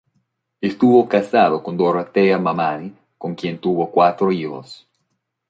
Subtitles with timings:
[0.61, 4.87] Estuvo casado con Dorotea Mamani con quien tuvo cuatro hijos.